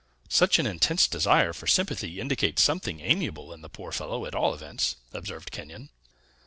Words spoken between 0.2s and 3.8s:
"Such an intense desire for sympathy indicates something amiable in the